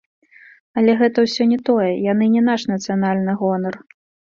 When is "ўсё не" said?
1.25-1.59